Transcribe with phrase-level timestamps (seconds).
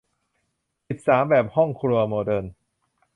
[0.87, 2.45] สิบสาม แบบห้องครัวโมเดิร์น